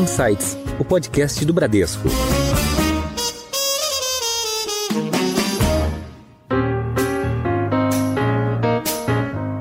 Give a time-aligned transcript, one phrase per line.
[0.00, 2.08] Insights, o podcast do Bradesco.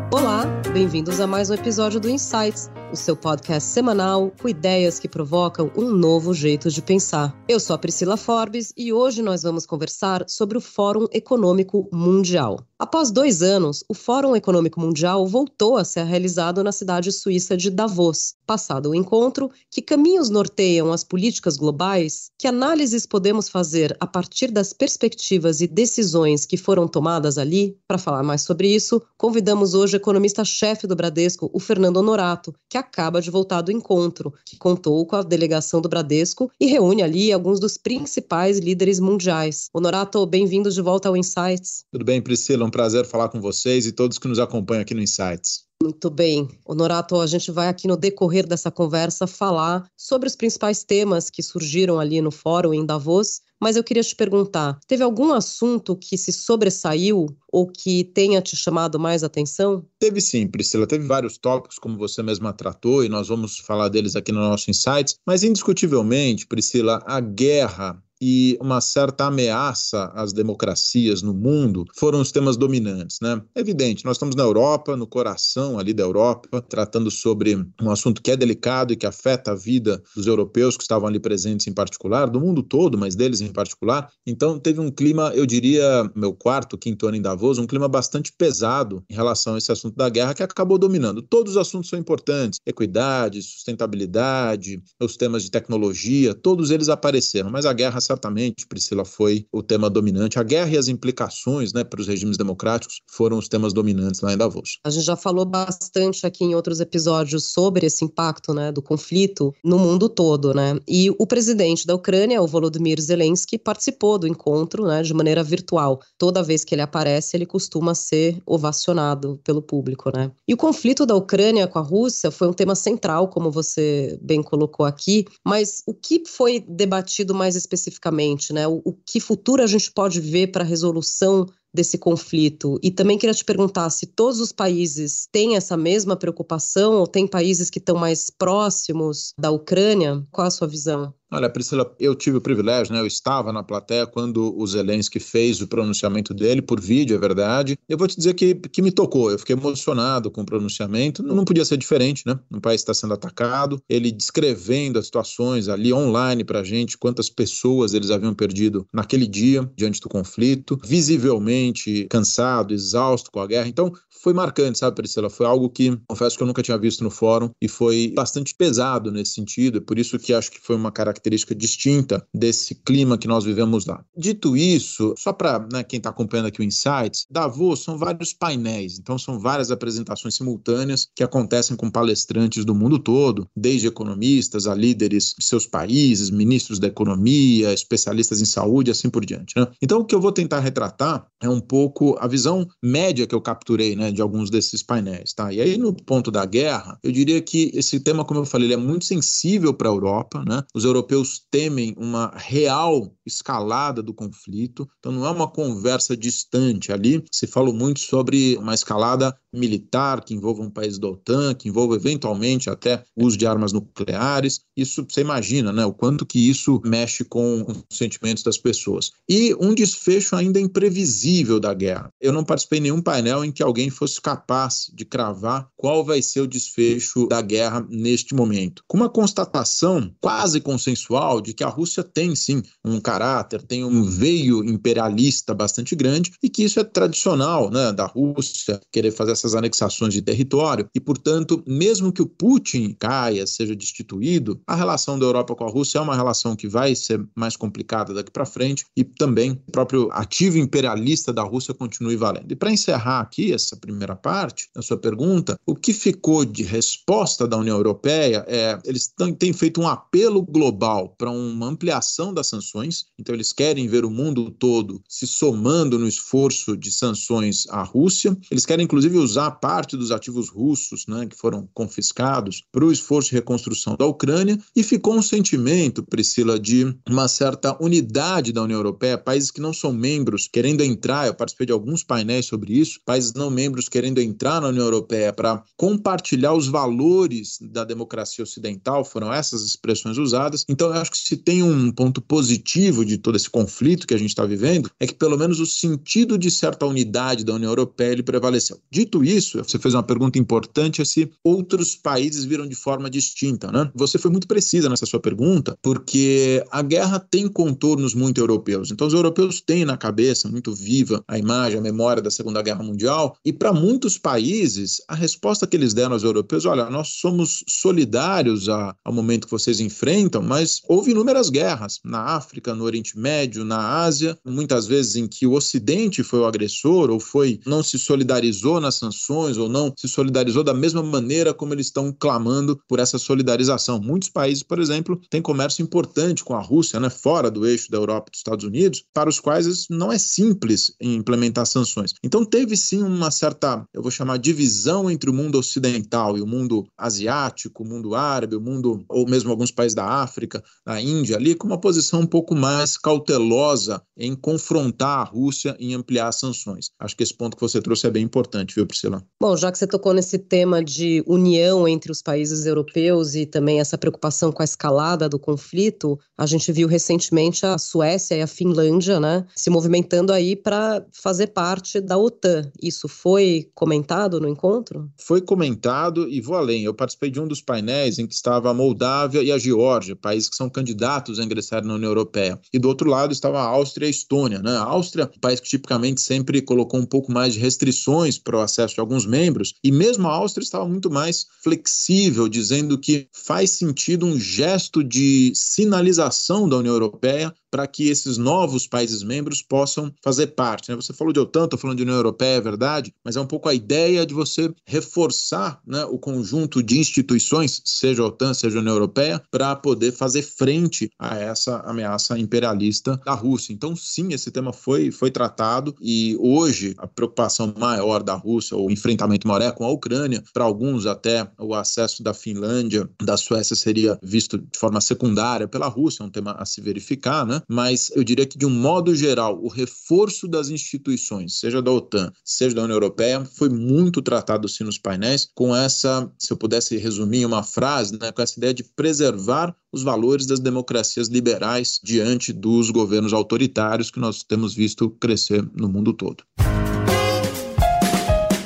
[0.09, 5.07] Olá, bem-vindos a mais um episódio do Insights o seu podcast semanal com ideias que
[5.07, 7.35] provocam um novo jeito de pensar.
[7.47, 12.65] Eu sou a Priscila Forbes e hoje nós vamos conversar sobre o Fórum Econômico Mundial.
[12.81, 17.69] Após dois anos, o Fórum Econômico Mundial voltou a ser realizado na cidade suíça de
[17.69, 18.35] Davos.
[18.47, 22.31] Passado o encontro, que caminhos norteiam as políticas globais?
[22.39, 27.77] Que análises podemos fazer a partir das perspectivas e decisões que foram tomadas ali?
[27.85, 32.77] Para falar mais sobre isso, convidamos hoje o economista-chefe do Bradesco, o Fernando Honorato, que
[32.79, 37.31] acaba de voltar do encontro, que contou com a delegação do Bradesco e reúne ali
[37.31, 39.69] alguns dos principais líderes mundiais.
[39.73, 41.83] Honorato, bem-vindo de volta ao Insights.
[41.91, 42.65] Tudo bem, Priscila?
[42.65, 45.68] Um prazer falar com vocês e todos que nos acompanham aqui no Insights.
[45.81, 46.45] Muito bem.
[46.65, 51.41] Honorato, a gente vai aqui no decorrer dessa conversa falar sobre os principais temas que
[51.41, 56.17] surgiram ali no fórum em Davos, mas eu queria te perguntar: teve algum assunto que
[56.17, 59.85] se sobressaiu ou que tenha te chamado mais atenção?
[59.97, 60.85] Teve sim, Priscila.
[60.85, 64.69] Teve vários tópicos, como você mesma tratou, e nós vamos falar deles aqui no nosso
[64.69, 72.21] Insights, mas indiscutivelmente, Priscila, a guerra e uma certa ameaça às democracias no mundo foram
[72.21, 73.41] os temas dominantes, né?
[73.55, 78.21] É evidente, nós estamos na Europa, no coração ali da Europa, tratando sobre um assunto
[78.21, 81.73] que é delicado e que afeta a vida dos europeus que estavam ali presentes em
[81.73, 84.09] particular, do mundo todo, mas deles em particular.
[84.25, 88.33] Então teve um clima, eu diria, meu quarto, quinto ano em Davos, um clima bastante
[88.33, 91.21] pesado em relação a esse assunto da guerra que acabou dominando.
[91.21, 97.65] Todos os assuntos são importantes, equidade, sustentabilidade, os temas de tecnologia, todos eles apareceram, mas
[97.65, 100.39] a guerra certamente, Priscila, foi o tema dominante.
[100.39, 104.33] A guerra e as implicações né, para os regimes democráticos foram os temas dominantes lá
[104.33, 104.79] em Davos.
[104.83, 109.53] A gente já falou bastante aqui em outros episódios sobre esse impacto né, do conflito
[109.63, 110.55] no mundo todo.
[110.55, 110.79] Né?
[110.87, 115.99] E o presidente da Ucrânia, o Volodymyr Zelensky, participou do encontro né, de maneira virtual.
[116.17, 120.11] Toda vez que ele aparece, ele costuma ser ovacionado pelo público.
[120.15, 120.31] Né?
[120.47, 124.41] E o conflito da Ucrânia com a Rússia foi um tema central, como você bem
[124.41, 127.98] colocou aqui, mas o que foi debatido mais especificamente?
[127.99, 128.67] Especificamente, né?
[128.67, 132.79] O, o que futuro a gente pode ver para a resolução desse conflito?
[132.81, 137.27] E também queria te perguntar se todos os países têm essa mesma preocupação ou tem
[137.27, 140.25] países que estão mais próximos da Ucrânia?
[140.31, 141.13] Qual a sua visão?
[141.31, 142.99] Olha, Priscila, eu tive o privilégio, né?
[142.99, 147.77] Eu estava na plateia quando o Zelensky fez o pronunciamento dele, por vídeo, é verdade.
[147.87, 151.21] Eu vou te dizer que, que me tocou, eu fiquei emocionado com o pronunciamento.
[151.21, 152.39] Não, podia ser diferente, né?
[152.51, 157.29] Um país está sendo atacado, ele descrevendo as situações ali online para a gente, quantas
[157.29, 163.67] pessoas eles haviam perdido naquele dia diante do conflito, visivelmente cansado, exausto com a guerra.
[163.67, 165.29] Então, foi marcante, sabe, Priscila?
[165.29, 169.11] Foi algo que confesso que eu nunca tinha visto no fórum e foi bastante pesado
[169.11, 173.27] nesse sentido, é por isso que acho que foi uma característica distinta desse clima que
[173.27, 174.03] nós vivemos lá.
[174.17, 178.99] Dito isso, só para né, quem está acompanhando aqui o Insights, Davos são vários painéis,
[178.99, 184.73] então são várias apresentações simultâneas que acontecem com palestrantes do mundo todo, desde economistas a
[184.73, 189.53] líderes de seus países, ministros da economia, especialistas em saúde, assim por diante.
[189.55, 189.67] Né?
[189.81, 193.41] Então, o que eu vou tentar retratar é um pouco a visão média que eu
[193.41, 195.33] capturei né, de alguns desses painéis.
[195.33, 195.51] Tá?
[195.53, 198.77] E aí, no ponto da guerra, eu diria que esse tema, como eu falei, é
[198.77, 200.43] muito sensível para a Europa.
[200.47, 200.63] Né?
[200.73, 207.23] Os europeus temem uma real escalada do conflito, então não é uma conversa distante ali.
[207.31, 211.95] Se falou muito sobre uma escalada militar que envolva um país da OTAN, que envolva
[211.95, 214.61] eventualmente até o uso de armas nucleares.
[214.75, 215.85] Isso você imagina, né?
[215.85, 219.11] O quanto que isso mexe com os sentimentos das pessoas.
[219.27, 222.09] E um desfecho ainda imprevisível da guerra.
[222.21, 226.21] Eu não participei em nenhum painel em que alguém fosse capaz de cravar qual vai
[226.21, 228.83] ser o desfecho da guerra neste momento.
[228.87, 234.03] Com uma constatação quase consensual de que a Rússia tem sim um caráter, tem um
[234.03, 239.53] veio imperialista bastante grande e que isso é tradicional, né, da Rússia querer fazer essas
[239.53, 245.25] anexações de território e, portanto, mesmo que o Putin caia, seja destituído, a relação da
[245.25, 248.85] Europa com a Rússia é uma relação que vai ser mais complicada daqui para frente
[248.95, 252.51] e também o próprio ativo imperialista da Rússia continue valendo.
[252.51, 257.47] E para encerrar aqui essa primeira parte da sua pergunta, o que ficou de resposta
[257.47, 263.05] da União Europeia é eles têm feito um apelo global para uma ampliação das sanções,
[263.17, 268.37] então eles querem ver o mundo todo se somando no esforço de sanções à Rússia.
[268.51, 273.29] Eles querem inclusive usar parte dos ativos russos, né, que foram confiscados, para o esforço
[273.29, 278.77] de reconstrução da Ucrânia, e ficou um sentimento, Priscila, de uma certa unidade da União
[278.77, 282.99] Europeia, países que não são membros querendo entrar, eu participei de alguns painéis sobre isso,
[283.05, 288.43] países não membros membros querendo entrar na União Europeia para compartilhar os valores da democracia
[288.43, 290.65] ocidental, foram essas expressões usadas.
[290.67, 294.17] Então, eu acho que se tem um ponto positivo de todo esse conflito que a
[294.17, 298.11] gente está vivendo, é que pelo menos o sentido de certa unidade da União Europeia
[298.11, 298.79] ele prevaleceu.
[298.91, 303.71] Dito isso, você fez uma pergunta importante, é se outros países viram de forma distinta,
[303.71, 303.89] né?
[303.95, 308.91] Você foi muito precisa nessa sua pergunta, porque a guerra tem contornos muito europeus.
[308.91, 312.83] Então, os europeus têm na cabeça muito viva a imagem, a memória da Segunda Guerra
[312.83, 317.63] Mundial, e para muitos países, a resposta que eles deram aos europeus, olha, nós somos
[317.67, 323.17] solidários a, ao momento que vocês enfrentam, mas houve inúmeras guerras na África, no Oriente
[323.17, 327.83] Médio, na Ásia, muitas vezes em que o Ocidente foi o agressor ou foi não
[327.83, 332.79] se solidarizou nas sanções ou não se solidarizou da mesma maneira como eles estão clamando
[332.87, 333.99] por essa solidarização.
[334.01, 337.97] Muitos países, por exemplo, têm comércio importante com a Rússia, né, fora do eixo da
[337.97, 342.13] Europa e dos Estados Unidos, para os quais não é simples implementar sanções.
[342.23, 343.58] Então teve sim uma certa,
[343.93, 348.55] eu vou chamar, divisão entre o mundo ocidental e o mundo asiático, o mundo árabe,
[348.55, 352.25] o mundo, ou mesmo alguns países da África, da Índia ali, com uma posição um
[352.25, 356.91] pouco mais cautelosa em confrontar a Rússia em ampliar as sanções.
[356.99, 359.23] Acho que esse ponto que você trouxe é bem importante, viu, Priscila?
[359.41, 363.79] Bom, já que você tocou nesse tema de união entre os países europeus e também
[363.79, 368.47] essa preocupação com a escalada do conflito, a gente viu recentemente a Suécia e a
[368.47, 372.69] Finlândia, né, se movimentando aí para fazer parte da OTAN.
[372.81, 375.09] Isso foi comentado no encontro?
[375.17, 376.83] Foi comentado e vou além.
[376.83, 380.49] Eu participei de um dos painéis em que estava a Moldávia e a Geórgia, países
[380.49, 382.59] que são candidatos a ingressar na União Europeia.
[382.73, 384.71] E do outro lado estava a Áustria e a Estônia, né?
[384.71, 388.61] A Áustria, um país que tipicamente sempre colocou um pouco mais de restrições para o
[388.61, 393.71] acesso de alguns membros, e mesmo a Áustria estava muito mais flexível, dizendo que faz
[393.71, 400.11] sentido um gesto de sinalização da União Europeia para que esses novos países membros possam
[400.23, 400.89] fazer parte.
[400.89, 400.95] Né?
[400.95, 403.69] Você falou de OTAN, estou falando de União Europeia, é verdade, mas é um pouco
[403.69, 408.81] a ideia de você reforçar né, o conjunto de instituições, seja a OTAN, seja a
[408.81, 413.73] União Europeia, para poder fazer frente a essa ameaça imperialista da Rússia.
[413.73, 418.91] Então, sim, esse tema foi, foi tratado e hoje a preocupação maior da Rússia, o
[418.91, 423.75] enfrentamento maior é com a Ucrânia, para alguns até o acesso da Finlândia, da Suécia
[423.75, 427.58] seria visto de forma secundária pela Rússia, é um tema a se verificar, né?
[427.67, 432.31] Mas eu diria que, de um modo geral, o reforço das instituições, seja da OTAN,
[432.43, 436.97] seja da União Europeia, foi muito tratado sim nos painéis, com essa, se eu pudesse
[436.97, 441.99] resumir em uma frase, né, com essa ideia de preservar os valores das democracias liberais
[442.03, 446.43] diante dos governos autoritários que nós temos visto crescer no mundo todo.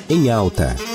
[0.08, 0.93] Em alta.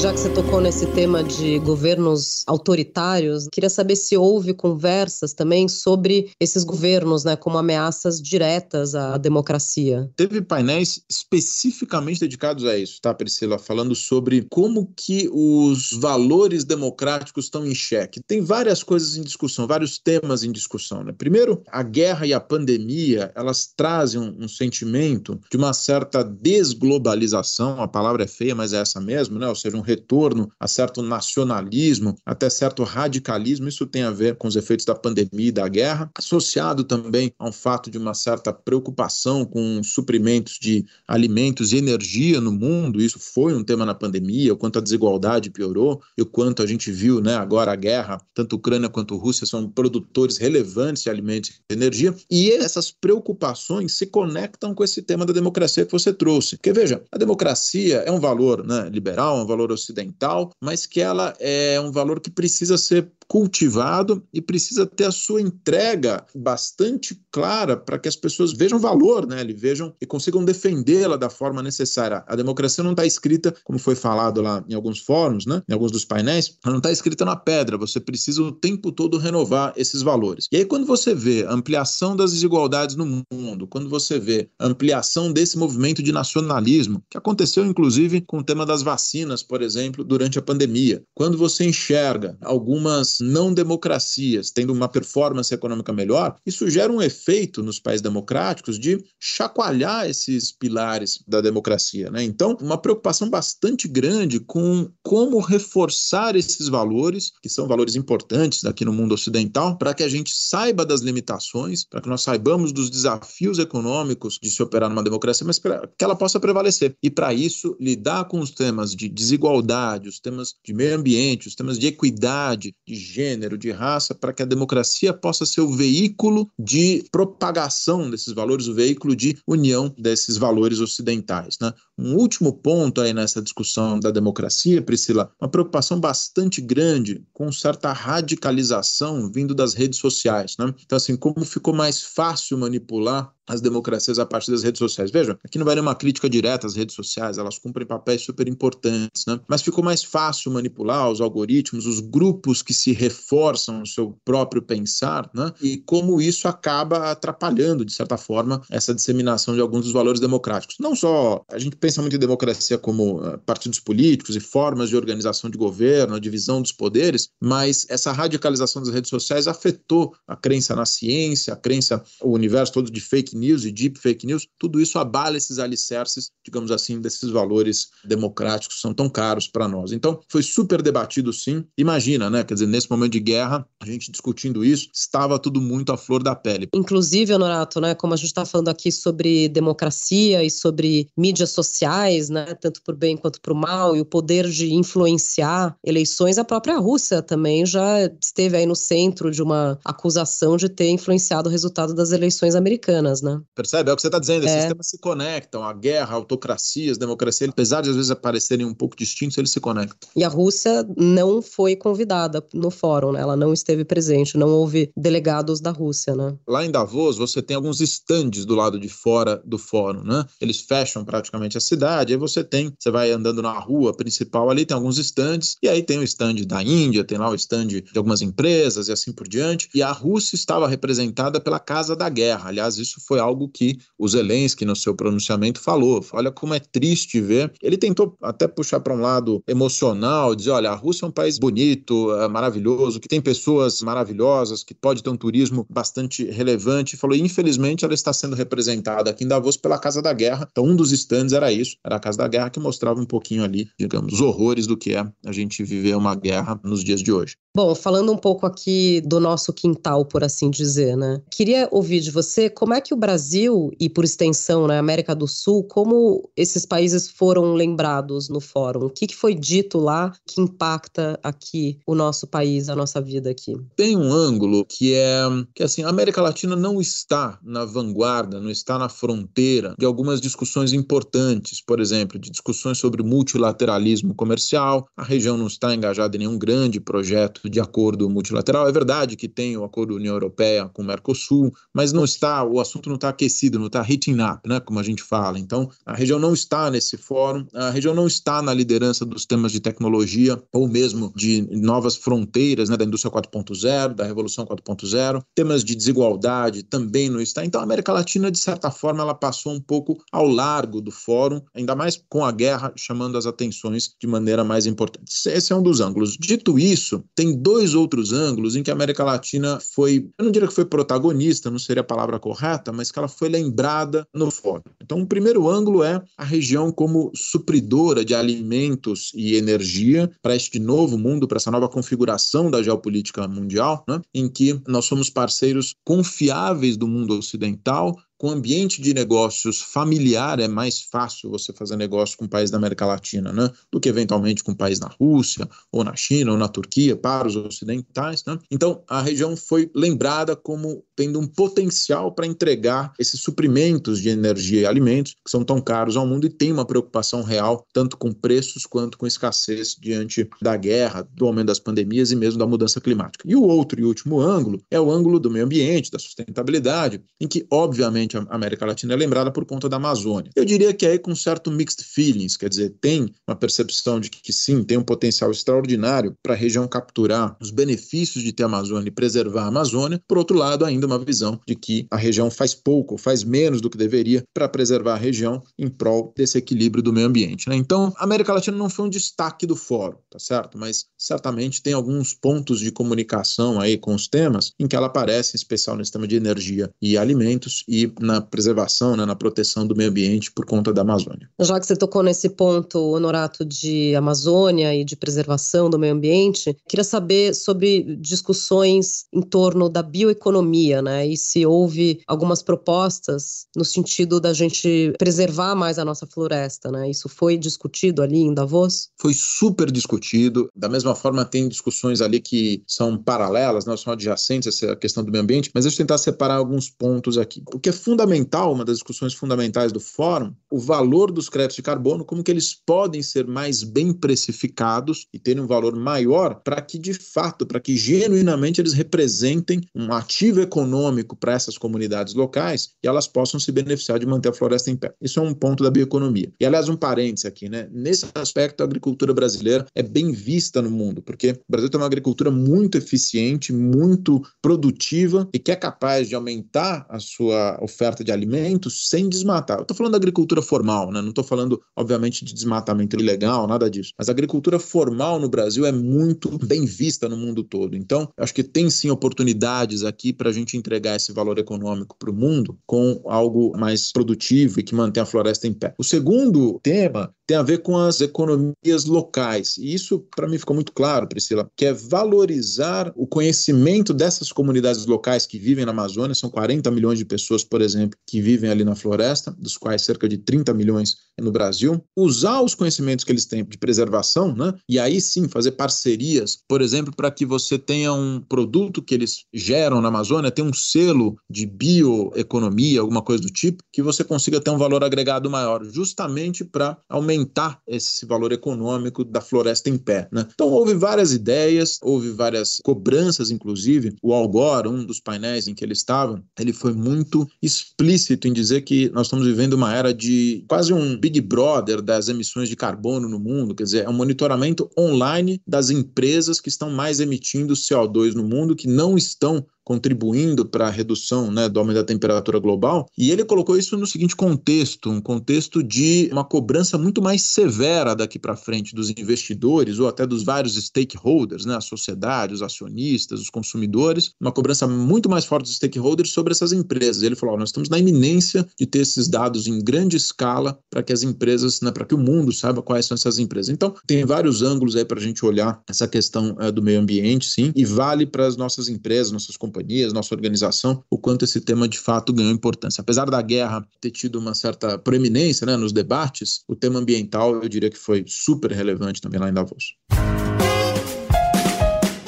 [0.00, 5.68] Já que você tocou nesse tema de governos autoritários, queria saber se houve conversas também
[5.68, 10.10] sobre esses governos, né, como ameaças diretas à democracia.
[10.16, 13.58] Teve painéis especificamente dedicados a isso, tá, Priscila?
[13.58, 18.22] Falando sobre como que os valores democráticos estão em xeque.
[18.26, 21.12] Tem várias coisas em discussão, vários temas em discussão, né?
[21.12, 27.82] Primeiro, a guerra e a pandemia, elas trazem um, um sentimento de uma certa desglobalização,
[27.82, 29.46] a palavra é feia, mas é essa mesmo, né?
[29.46, 33.68] Ou seja, um retorno a certo nacionalismo, até certo radicalismo.
[33.68, 37.48] Isso tem a ver com os efeitos da pandemia e da guerra, associado também a
[37.48, 43.00] um fato de uma certa preocupação com suprimentos de alimentos e energia no mundo.
[43.00, 46.66] Isso foi um tema na pandemia, o quanto a desigualdade piorou e o quanto a
[46.66, 51.60] gente viu, né, agora a guerra, tanto Ucrânia quanto Rússia são produtores relevantes de alimentos
[51.70, 56.56] e energia, e essas preocupações se conectam com esse tema da democracia que você trouxe.
[56.56, 61.00] Porque veja, a democracia é um valor né, liberal, é um valor ocidental, mas que
[61.00, 67.16] ela é um valor que precisa ser cultivado e precisa ter a sua entrega bastante
[67.30, 69.40] clara para que as pessoas vejam valor, né?
[69.40, 72.24] Eles vejam e consigam defendê-la da forma necessária.
[72.26, 75.62] A democracia não está escrita, como foi falado lá em alguns fóruns, né?
[75.68, 77.78] Em alguns dos painéis, ela não está escrita na pedra.
[77.78, 80.48] Você precisa o tempo todo renovar esses valores.
[80.50, 84.66] E aí, quando você vê a ampliação das desigualdades no mundo, quando você vê a
[84.66, 90.04] ampliação desse movimento de nacionalismo, que aconteceu inclusive com o tema das vacinas, por exemplo,
[90.04, 96.68] durante a pandemia, quando você enxerga algumas não democracias tendo uma performance econômica melhor, isso
[96.70, 102.10] gera um efeito nos países democráticos de chacoalhar esses pilares da democracia.
[102.10, 102.22] Né?
[102.24, 108.84] Então, uma preocupação bastante grande com como reforçar esses valores, que são valores importantes aqui
[108.84, 112.90] no mundo ocidental, para que a gente saiba das limitações, para que nós saibamos dos
[112.90, 116.96] desafios econômicos de se operar numa democracia, mas para que ela possa prevalecer.
[117.02, 121.48] E para isso, lidar com os temas de desigualdade igualdade, os temas de meio ambiente,
[121.48, 125.72] os temas de equidade, de gênero, de raça, para que a democracia possa ser o
[125.72, 131.56] veículo de propagação desses valores, o veículo de união desses valores ocidentais.
[131.60, 131.72] Né?
[131.98, 137.92] Um último ponto aí nessa discussão da democracia, Priscila, uma preocupação bastante grande com certa
[137.92, 140.54] radicalização vindo das redes sociais.
[140.58, 140.72] Né?
[140.84, 145.10] Então, assim, como ficou mais fácil manipular as democracias a partir das redes sociais.
[145.10, 149.26] Veja, aqui não vai nenhuma crítica direta às redes sociais, elas cumprem papéis super importantes,
[149.26, 149.40] né?
[149.48, 154.62] Mas ficou mais fácil manipular os algoritmos, os grupos que se reforçam no seu próprio
[154.62, 155.52] pensar, né?
[155.60, 160.76] E como isso acaba atrapalhando, de certa forma, essa disseminação de alguns dos valores democráticos.
[160.78, 164.96] Não só a gente pensa muito em democracia como uh, partidos políticos e formas de
[164.96, 170.36] organização de governo, a divisão dos poderes, mas essa radicalização das redes sociais afetou a
[170.36, 174.46] crença na ciência, a crença, o universo todo de fake news e deep fake news,
[174.58, 179.66] tudo isso abala esses alicerces, digamos assim, desses valores democráticos que são tão caros para
[179.66, 179.92] nós.
[179.92, 181.64] Então, foi super debatido sim.
[181.76, 182.44] Imagina, né?
[182.44, 186.22] Quer dizer, nesse momento de guerra, a gente discutindo isso, estava tudo muito à flor
[186.22, 186.68] da pele.
[186.74, 192.28] Inclusive, Honorato, né, como a gente está falando aqui sobre democracia e sobre mídias sociais,
[192.28, 196.78] né, tanto por bem quanto por mal, e o poder de influenciar eleições, a própria
[196.78, 201.94] Rússia também já esteve aí no centro de uma acusação de ter influenciado o resultado
[201.94, 203.29] das eleições americanas, né?
[203.36, 203.42] Né?
[203.54, 203.90] Percebe?
[203.90, 204.60] É o que você está dizendo, esses é.
[204.60, 208.74] sistemas se conectam, a guerra, a autocracia, as democracias, apesar de às vezes aparecerem um
[208.74, 210.08] pouco distintos, eles se conectam.
[210.16, 213.20] E a Rússia não foi convidada no fórum, né?
[213.20, 216.34] ela não esteve presente, não houve delegados da Rússia, né?
[216.48, 220.24] Lá em Davos, você tem alguns estandes do lado de fora do fórum, né?
[220.40, 224.64] Eles fecham praticamente a cidade, aí você tem, você vai andando na rua principal ali,
[224.64, 227.84] tem alguns estandes, e aí tem o stand da Índia, tem lá o stand de
[227.96, 232.48] algumas empresas e assim por diante, e a Rússia estava representada pela Casa da Guerra.
[232.48, 236.00] Aliás, isso foi algo que o Zelensky, no seu pronunciamento, falou.
[236.12, 237.52] Olha como é triste ver.
[237.60, 241.36] Ele tentou até puxar para um lado emocional, dizer: olha, a Rússia é um país
[241.36, 246.96] bonito, é maravilhoso, que tem pessoas maravilhosas, que pode ter um turismo bastante relevante.
[246.96, 250.46] Falou: infelizmente, ela está sendo representada aqui em Davos pela Casa da Guerra.
[250.48, 253.42] Então, um dos estandes era isso, era a Casa da Guerra, que mostrava um pouquinho
[253.42, 257.10] ali, digamos, os horrores do que é a gente viver uma guerra nos dias de
[257.10, 257.34] hoje.
[257.56, 261.20] Bom, falando um pouco aqui do nosso quintal, por assim dizer, né?
[261.28, 265.26] Queria ouvir de você como é que o Brasil e, por extensão, né, América do
[265.26, 268.86] Sul, como esses países foram lembrados no fórum?
[268.86, 273.30] O que, que foi dito lá que impacta aqui o nosso país, a nossa vida
[273.30, 273.54] aqui?
[273.76, 275.22] Tem um ângulo que é
[275.54, 280.20] que assim, a América Latina não está na vanguarda, não está na fronteira de algumas
[280.20, 284.86] discussões importantes, por exemplo, de discussões sobre multilateralismo comercial.
[284.96, 288.68] A região não está engajada em nenhum grande projeto de acordo multilateral.
[288.68, 292.60] É verdade que tem o acordo União Europeia com o Mercosul, mas não está, o
[292.60, 295.38] assunto não está aquecido, não está heating up, né, como a gente fala.
[295.38, 299.52] Então, a região não está nesse fórum, a região não está na liderança dos temas
[299.52, 305.22] de tecnologia ou mesmo de novas fronteiras, né, da indústria 4.0, da revolução 4.0.
[305.34, 307.44] Temas de desigualdade também não está.
[307.44, 311.40] Então, a América Latina, de certa forma, ela passou um pouco ao largo do fórum,
[311.54, 315.12] ainda mais com a guerra chamando as atenções de maneira mais importante.
[315.26, 316.16] Esse é um dos ângulos.
[316.18, 320.48] Dito isso, tem dois outros ângulos em que a América Latina foi, eu não diria
[320.48, 324.62] que foi protagonista, não seria a palavra correta, mas que ela foi lembrada no fórum.
[324.82, 330.58] Então, o primeiro ângulo é a região como supridora de alimentos e energia para este
[330.58, 335.74] novo mundo, para essa nova configuração da geopolítica mundial, né, em que nós somos parceiros
[335.84, 342.18] confiáveis do mundo ocidental com ambiente de negócios familiar é mais fácil você fazer negócio
[342.18, 343.50] com um país da América Latina, né?
[343.72, 347.26] Do que eventualmente com um país na Rússia, ou na China, ou na Turquia, para
[347.26, 348.38] os ocidentais, né?
[348.50, 354.60] Então, a região foi lembrada como tendo um potencial para entregar esses suprimentos de energia
[354.60, 358.12] e alimentos que são tão caros ao mundo e tem uma preocupação real, tanto com
[358.12, 362.82] preços quanto com escassez diante da guerra, do aumento das pandemias e mesmo da mudança
[362.82, 363.24] climática.
[363.26, 367.26] E o outro e último ângulo é o ângulo do meio ambiente, da sustentabilidade, em
[367.26, 370.30] que, obviamente, a América Latina é lembrada por conta da Amazônia.
[370.34, 374.32] Eu diria que aí com certo mixed feelings, quer dizer, tem uma percepção de que,
[374.32, 378.88] sim, tem um potencial extraordinário para a região capturar os benefícios de ter a Amazônia
[378.88, 380.00] e preservar a Amazônia.
[380.06, 383.70] Por outro lado, ainda uma visão de que a região faz pouco, faz menos do
[383.70, 387.48] que deveria para preservar a região em prol desse equilíbrio do meio ambiente.
[387.48, 387.56] Né?
[387.56, 390.58] Então, a América Latina não foi um destaque do fórum, tá certo?
[390.58, 395.36] Mas certamente tem alguns pontos de comunicação aí com os temas em que ela aparece,
[395.36, 399.76] em especial nesse tema de energia e alimentos, e na preservação, né, na proteção do
[399.76, 401.28] meio ambiente por conta da Amazônia.
[401.40, 406.56] Já que você tocou nesse ponto, Honorato, de Amazônia e de preservação do meio ambiente,
[406.68, 411.06] queria saber sobre discussões em torno da bioeconomia, né?
[411.06, 416.90] E se houve algumas propostas no sentido da gente preservar mais a nossa floresta, né?
[416.90, 418.90] Isso foi discutido ali em Davos?
[418.98, 420.48] Foi super discutido.
[420.54, 425.04] Da mesma forma, tem discussões ali que são paralelas, não são adjacentes a essa questão
[425.04, 427.42] do meio ambiente, mas deixa eu tentar separar alguns pontos aqui.
[427.52, 431.62] O que é fundamental, uma das discussões fundamentais do fórum, o valor dos créditos de
[431.62, 436.60] carbono, como que eles podem ser mais bem precificados e terem um valor maior para
[436.60, 442.70] que, de fato, para que genuinamente eles representem um ativo econômico para essas comunidades locais
[442.80, 444.94] e elas possam se beneficiar de manter a floresta em pé.
[445.02, 446.32] Isso é um ponto da bioeconomia.
[446.38, 447.68] E, aliás, um parêntese aqui, né?
[447.72, 451.86] Nesse aspecto, a agricultura brasileira é bem vista no mundo, porque o Brasil tem uma
[451.86, 458.12] agricultura muito eficiente, muito produtiva e que é capaz de aumentar a sua oferta de
[458.12, 459.58] alimentos sem desmatar.
[459.58, 461.00] Eu estou falando da agricultura formal, né?
[461.00, 463.92] não estou falando, obviamente, de desmatamento ilegal, nada disso.
[463.98, 467.74] Mas a agricultura formal no Brasil é muito bem vista no mundo todo.
[467.74, 472.10] Então, acho que tem sim oportunidades aqui para a gente entregar esse valor econômico para
[472.10, 475.74] o mundo com algo mais produtivo e que mantém a floresta em pé.
[475.78, 479.56] O segundo tema tem a ver com as economias locais.
[479.56, 484.84] E isso, para mim, ficou muito claro, Priscila, que é valorizar o conhecimento dessas comunidades
[484.84, 486.12] locais que vivem na Amazônia.
[486.12, 490.08] São 40 milhões de pessoas, por exemplo, que vivem ali na floresta, dos quais cerca
[490.08, 491.82] de 30 milhões no Brasil.
[491.96, 494.54] Usar os conhecimentos que eles têm de preservação, né?
[494.68, 499.24] E aí sim fazer parcerias, por exemplo, para que você tenha um produto que eles
[499.32, 504.40] geram na Amazônia, tem um selo de bioeconomia, alguma coisa do tipo, que você consiga
[504.40, 509.78] ter um valor agregado maior, justamente para aumentar aumentar esse valor econômico da floresta em
[509.78, 510.08] pé.
[510.12, 510.26] Né?
[510.32, 513.94] Então, houve várias ideias, houve várias cobranças, inclusive.
[514.02, 518.32] O Al Gore, um dos painéis em que ele estava, ele foi muito explícito em
[518.32, 522.56] dizer que nós estamos vivendo uma era de quase um Big Brother das emissões de
[522.56, 527.54] carbono no mundo, quer dizer, é um monitoramento online das empresas que estão mais emitindo
[527.54, 532.38] CO2 no mundo, que não estão contribuindo para a redução né, do aumento da temperatura
[532.38, 532.86] global.
[532.96, 537.94] E ele colocou isso no seguinte contexto: um contexto de uma cobrança muito mais severa
[537.94, 543.20] daqui para frente dos investidores ou até dos vários stakeholders, né, a sociedade, os acionistas,
[543.20, 547.02] os consumidores, uma cobrança muito mais forte dos stakeholders sobre essas empresas.
[547.02, 550.92] Ele falou: nós estamos na iminência de ter esses dados em grande escala para que
[550.92, 553.50] as empresas, né, para que o mundo saiba quais são essas empresas.
[553.50, 557.26] Então, tem vários ângulos aí para a gente olhar essa questão é, do meio ambiente,
[557.26, 561.40] sim, e vale para as nossas empresas, nossas companhias companhias, nossa organização, o quanto esse
[561.40, 562.80] tema de fato ganhou importância.
[562.80, 567.48] Apesar da guerra ter tido uma certa proeminência né, nos debates, o tema ambiental eu
[567.48, 569.74] diria que foi super relevante também lá em Davos.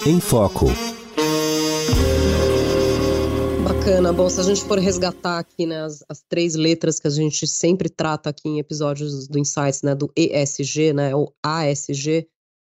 [0.07, 0.67] Em Foco.
[3.65, 4.13] Bacana.
[4.13, 7.47] Bom, se a gente for resgatar aqui né, as, as, três letras que a gente
[7.47, 12.27] sempre trata aqui em episódios do Insights, né, do ESG, né, ou ASG,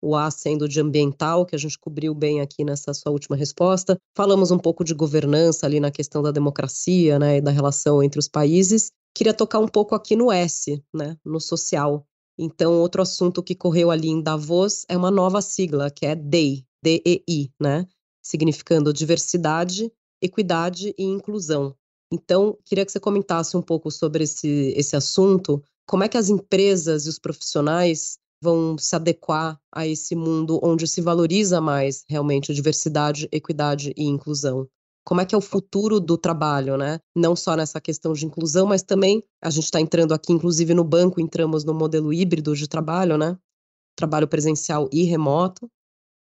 [0.02, 3.98] o A sendo de ambiental, que a gente cobriu bem aqui nessa sua última resposta.
[4.16, 8.20] Falamos um pouco de governança ali na questão da democracia, né, e da relação entre
[8.20, 8.92] os países.
[9.14, 12.06] Queria tocar um pouco aqui no S, né, no social.
[12.38, 16.64] Então, outro assunto que correu ali em Davos é uma nova sigla, que é DEI,
[16.84, 17.88] D-E-I, né,
[18.22, 21.76] significando diversidade, equidade e inclusão.
[22.12, 26.30] Então, queria que você comentasse um pouco sobre esse, esse assunto, como é que as
[26.30, 32.54] empresas e os profissionais vão se adequar a esse mundo onde se valoriza mais realmente
[32.54, 34.67] diversidade, equidade e inclusão.
[35.06, 37.00] Como é que é o futuro do trabalho, né?
[37.15, 40.84] Não só nessa questão de inclusão, mas também a gente está entrando aqui, inclusive no
[40.84, 43.38] banco, entramos no modelo híbrido de trabalho, né?
[43.95, 45.69] Trabalho presencial e remoto.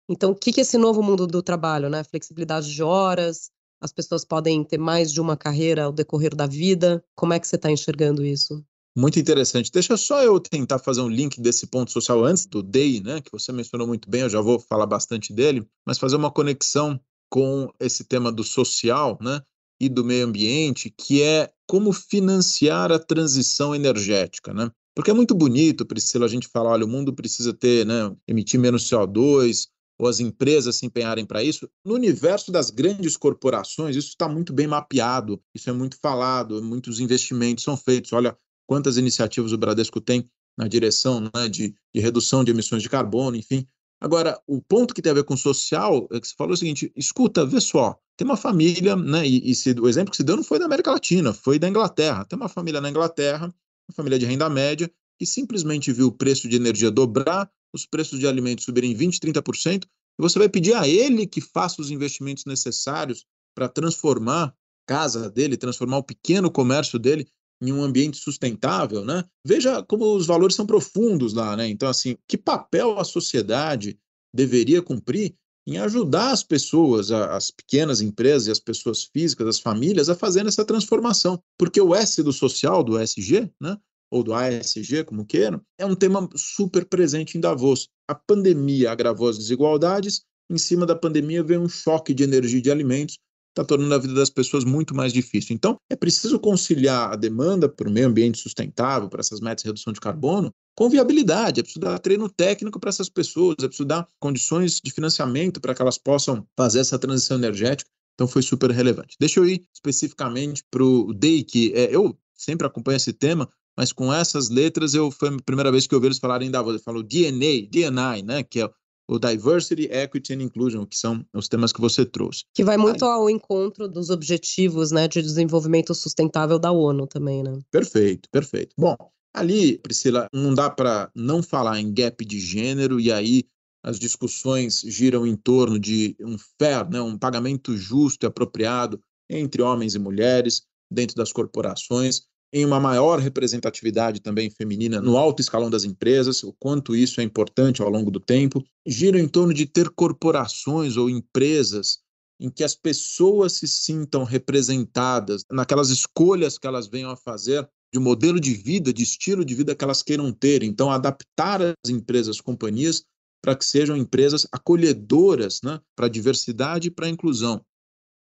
[0.08, 2.04] Então, o que, que é esse novo mundo do trabalho, né?
[2.04, 3.50] Flexibilidade de horas,
[3.80, 7.02] as pessoas podem ter mais de uma carreira ao decorrer da vida.
[7.14, 8.62] Como é que você está enxergando isso?
[8.96, 9.72] Muito interessante.
[9.72, 13.32] Deixa só eu tentar fazer um link desse ponto social antes do DEI, né, que
[13.32, 17.68] você mencionou muito bem, eu já vou falar bastante dele, mas fazer uma conexão com
[17.80, 19.42] esse tema do social, né,
[19.80, 24.70] e do meio ambiente, que é como financiar a transição energética, né?
[24.94, 28.60] Porque é muito bonito, Priscila, a gente falar, olha, o mundo precisa ter, né, emitir
[28.60, 29.66] menos CO2,
[29.98, 31.68] ou as empresas se empenharem para isso.
[31.84, 37.00] No universo das grandes corporações, isso está muito bem mapeado, isso é muito falado, muitos
[37.00, 38.12] investimentos são feitos.
[38.12, 40.24] Olha, quantas iniciativas o Bradesco tem
[40.56, 43.66] na direção né, de, de, redução de emissões de carbono, enfim.
[44.00, 46.92] Agora, o ponto que tem a ver com social é que você falou o seguinte:
[46.96, 50.36] escuta, vê só, tem uma família, né, e, e se, o exemplo que se deu
[50.36, 52.24] não foi da América Latina, foi da Inglaterra.
[52.24, 56.48] Tem uma família na Inglaterra, uma família de renda média, que simplesmente viu o preço
[56.48, 60.86] de energia dobrar, os preços de alimentos subirem 20%, 30%, e você vai pedir a
[60.86, 64.54] ele que faça os investimentos necessários para transformar
[64.86, 67.26] casa dele, transformar o pequeno comércio dele
[67.62, 69.24] em um ambiente sustentável, né?
[69.46, 71.68] Veja como os valores são profundos lá, né?
[71.68, 73.98] Então, assim, que papel a sociedade
[74.34, 75.34] deveria cumprir
[75.66, 80.48] em ajudar as pessoas, as pequenas empresas e as pessoas físicas, as famílias, a fazerem
[80.48, 81.40] essa transformação.
[81.58, 83.78] Porque o S do social, do SG, né?
[84.10, 87.88] ou do ASG, como queiram, é um tema super presente em Davos.
[88.06, 92.62] A pandemia agravou as desigualdades, em cima da pandemia veio um choque de energia e
[92.62, 93.18] de alimentos,
[93.54, 95.54] está tornando a vida das pessoas muito mais difícil.
[95.54, 99.68] Então, é preciso conciliar a demanda por um meio ambiente sustentável, para essas metas de
[99.68, 101.60] redução de carbono, com viabilidade.
[101.60, 105.74] É preciso dar treino técnico para essas pessoas, é preciso dar condições de financiamento para
[105.74, 107.88] que elas possam fazer essa transição energética.
[108.14, 109.16] Então, foi super relevante.
[109.18, 113.92] Deixa eu ir especificamente para o DEI, que é, eu sempre acompanho esse tema, mas
[113.92, 116.74] com essas letras eu foi a primeira vez que eu ouvi eles falarem da Davos.
[116.74, 118.42] Ele falou DNA, DNI, né?
[118.42, 118.70] Que é
[119.08, 122.44] o Diversity, Equity and Inclusion, que são os temas que você trouxe.
[122.54, 127.58] Que vai muito ao encontro dos objetivos né, de desenvolvimento sustentável da ONU também, né?
[127.70, 128.74] Perfeito, perfeito.
[128.78, 128.96] Bom,
[129.34, 133.44] ali, Priscila, não dá para não falar em gap de gênero, e aí
[133.82, 139.60] as discussões giram em torno de um fair, né, um pagamento justo e apropriado entre
[139.60, 142.22] homens e mulheres dentro das corporações
[142.54, 147.24] em uma maior representatividade também feminina no alto escalão das empresas, o quanto isso é
[147.24, 151.98] importante ao longo do tempo, gira em torno de ter corporações ou empresas
[152.38, 157.98] em que as pessoas se sintam representadas naquelas escolhas que elas venham a fazer de
[157.98, 160.62] modelo de vida, de estilo de vida que elas queiram ter.
[160.62, 163.04] Então, adaptar as empresas, companhias,
[163.42, 167.64] para que sejam empresas acolhedoras né, para a diversidade e para a inclusão.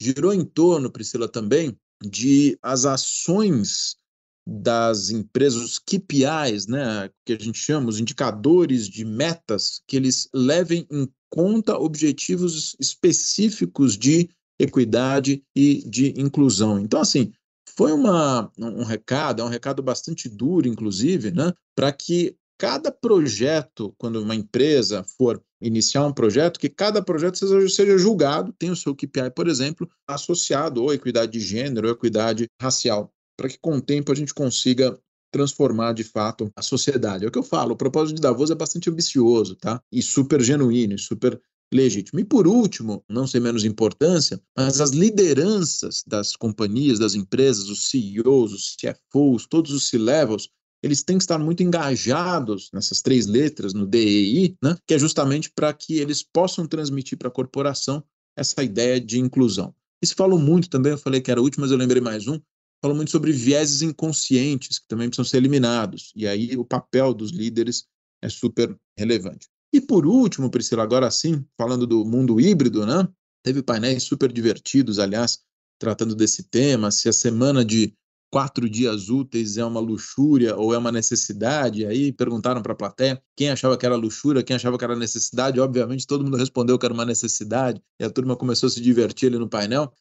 [0.01, 3.95] Girou em torno, Priscila, também de as ações
[4.45, 10.27] das empresas, os KPIs, né, que a gente chama, os indicadores de metas, que eles
[10.33, 16.79] levem em conta objetivos específicos de equidade e de inclusão.
[16.79, 17.31] Então, assim,
[17.75, 23.93] foi uma, um recado, é um recado bastante duro, inclusive, né, para que cada projeto,
[23.97, 28.75] quando uma empresa for iniciar um projeto, que cada projeto seja, seja julgado, tem o
[28.75, 33.77] seu KPI, por exemplo, associado ou equidade de gênero ou equidade racial para que com
[33.77, 34.95] o tempo a gente consiga
[35.31, 37.25] transformar de fato a sociedade.
[37.25, 39.81] É o que eu falo, o propósito de Davos é bastante ambicioso, tá?
[39.91, 41.41] E super genuíno, e super
[41.73, 42.19] legítimo.
[42.19, 47.89] E por último, não sem menos importância, mas as lideranças das companhias, das empresas, os
[47.89, 50.47] CEOs, os CFOs, todos os C-levels,
[50.83, 54.77] eles têm que estar muito engajados nessas três letras, no DEI, né?
[54.85, 58.03] que é justamente para que eles possam transmitir para a corporação
[58.37, 59.73] essa ideia de inclusão.
[60.03, 62.39] Se falou muito também, eu falei que era o último, mas eu lembrei mais um,
[62.81, 66.11] fala muito sobre vieses inconscientes, que também precisam ser eliminados.
[66.15, 67.85] E aí o papel dos líderes
[68.21, 69.47] é super relevante.
[69.73, 73.07] E por último, Priscila, agora sim, falando do mundo híbrido, né?
[73.43, 75.39] Teve painéis super divertidos, aliás,
[75.79, 77.95] tratando desse tema, se a semana de
[78.31, 81.85] quatro dias úteis é uma luxúria ou é uma necessidade.
[81.85, 85.59] Aí perguntaram para a plateia quem achava que era luxúria, quem achava que era necessidade.
[85.59, 89.27] Obviamente, todo mundo respondeu que era uma necessidade e a turma começou a se divertir
[89.27, 89.91] ali no painel.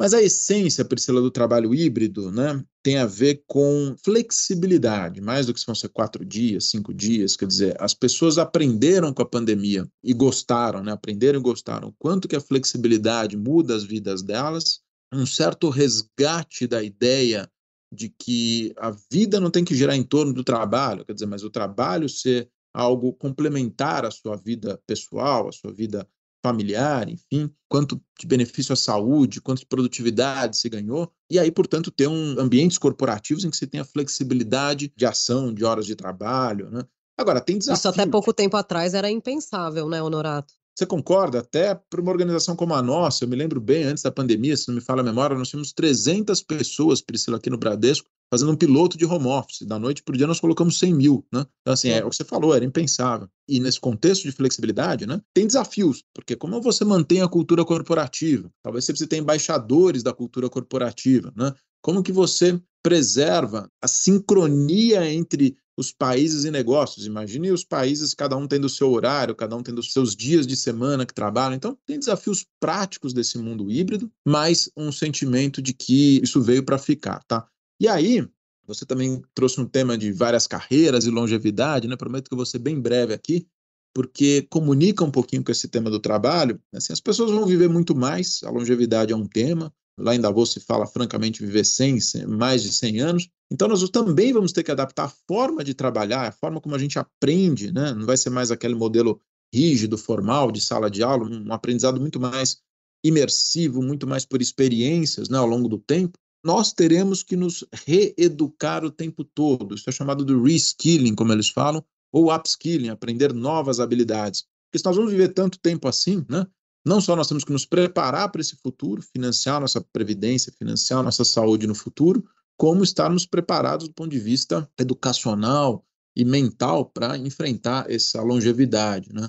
[0.00, 5.52] Mas a essência, Priscila, do trabalho híbrido né, tem a ver com flexibilidade, mais do
[5.52, 7.36] que se vão ser quatro dias, cinco dias.
[7.36, 11.94] Quer dizer, as pessoas aprenderam com a pandemia e gostaram, né, aprenderam e gostaram.
[11.98, 14.80] Quanto que a flexibilidade muda as vidas delas,
[15.12, 17.46] um certo resgate da ideia
[17.92, 21.44] de que a vida não tem que girar em torno do trabalho, quer dizer, mas
[21.44, 26.08] o trabalho ser algo complementar à sua vida pessoal, à sua vida
[26.42, 31.90] familiar, enfim, quanto de benefício à saúde, quanto de produtividade se ganhou, e aí, portanto,
[31.90, 36.70] ter um ambientes corporativos em que você tenha flexibilidade de ação, de horas de trabalho,
[36.70, 36.82] né?
[37.16, 37.80] Agora, tem desafios.
[37.80, 40.54] Isso até pouco tempo atrás era impensável, né, Honorato?
[40.76, 41.40] Você concorda?
[41.40, 44.68] Até para uma organização como a nossa, eu me lembro bem, antes da pandemia, se
[44.68, 48.56] não me fala a memória, nós tínhamos 300 pessoas, Priscila, aqui no Bradesco, fazendo um
[48.56, 49.62] piloto de home office.
[49.62, 51.44] Da noite para o dia nós colocamos 100 mil, né?
[51.60, 53.28] Então, assim, é o que você falou, era impensável.
[53.48, 58.50] E nesse contexto de flexibilidade, né, tem desafios, porque como você mantém a cultura corporativa?
[58.62, 61.52] Talvez você precise ter embaixadores da cultura corporativa, né?
[61.82, 67.06] Como que você preserva a sincronia entre os países e negócios.
[67.06, 70.46] Imagine os países, cada um tendo o seu horário, cada um tendo os seus dias
[70.46, 71.56] de semana que trabalham.
[71.56, 76.78] Então, tem desafios práticos desse mundo híbrido, mas um sentimento de que isso veio para
[76.78, 77.46] ficar, tá?
[77.80, 78.28] E aí,
[78.66, 81.96] você também trouxe um tema de várias carreiras e longevidade, né?
[81.96, 83.46] Prometo que eu vou ser bem breve aqui,
[83.94, 86.60] porque comunica um pouquinho com esse tema do trabalho.
[86.72, 89.72] Assim, as pessoas vão viver muito mais, a longevidade é um tema.
[90.00, 93.28] Lá em Davos se fala francamente viver 100, mais de 100 anos.
[93.50, 96.78] Então nós também vamos ter que adaptar a forma de trabalhar, a forma como a
[96.78, 97.92] gente aprende, né?
[97.92, 99.20] Não vai ser mais aquele modelo
[99.52, 102.58] rígido, formal de sala de aula, um aprendizado muito mais
[103.04, 108.84] imersivo, muito mais por experiências né, ao longo do tempo, nós teremos que nos reeducar
[108.84, 109.74] o tempo todo.
[109.74, 114.44] Isso é chamado de reskilling, como eles falam, ou upskilling, aprender novas habilidades.
[114.66, 116.46] Porque se nós vamos viver tanto tempo assim, né,
[116.84, 121.24] não só nós temos que nos preparar para esse futuro, financiar nossa previdência, financiar nossa
[121.24, 122.24] saúde no futuro,
[122.56, 125.84] como estarmos preparados do ponto de vista educacional
[126.16, 129.12] e mental para enfrentar essa longevidade.
[129.12, 129.28] Né?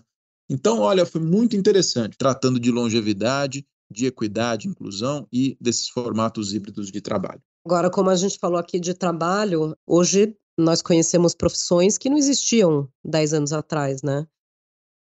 [0.50, 6.92] Então, olha, foi muito interessante, tratando de longevidade, de equidade, inclusão e desses formatos híbridos
[6.92, 7.42] de trabalho.
[7.66, 12.90] Agora, como a gente falou aqui de trabalho, hoje nós conhecemos profissões que não existiam
[13.04, 14.26] 10 anos atrás, né?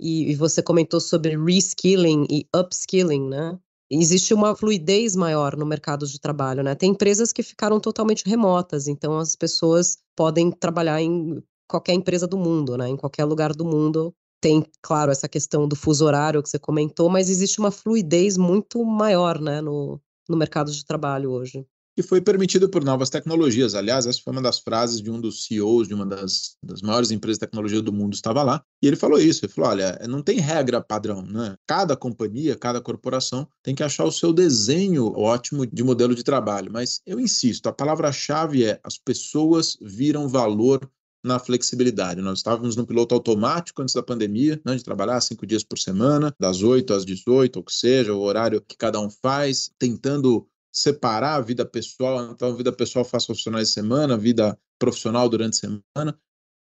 [0.01, 3.59] E, e você comentou sobre reskilling e upskilling, né?
[3.91, 6.75] existe uma fluidez maior no mercado de trabalho, né?
[6.75, 12.39] Tem empresas que ficaram totalmente remotas, então as pessoas podem trabalhar em qualquer empresa do
[12.39, 12.89] mundo, né?
[12.89, 14.15] Em qualquer lugar do mundo.
[14.41, 18.83] Tem, claro, essa questão do fuso horário que você comentou, mas existe uma fluidez muito
[18.85, 23.75] maior, né, no, no mercado de trabalho hoje que foi permitido por novas tecnologias.
[23.75, 27.11] Aliás, essa foi uma das frases de um dos CEOs de uma das, das maiores
[27.11, 30.23] empresas de tecnologia do mundo, estava lá, e ele falou isso, ele falou, olha, não
[30.23, 31.57] tem regra padrão, né?
[31.67, 36.71] Cada companhia, cada corporação tem que achar o seu desenho ótimo de modelo de trabalho,
[36.73, 40.91] mas eu insisto, a palavra-chave é as pessoas viram valor
[41.23, 42.21] na flexibilidade.
[42.21, 46.35] Nós estávamos no piloto automático antes da pandemia, né, de trabalhar cinco dias por semana,
[46.41, 51.37] das 8 às 18, ou que seja, o horário que cada um faz, tentando separar
[51.37, 55.81] a vida pessoal, então a vida pessoal aos finais de semana, vida profissional durante a
[55.95, 56.19] semana.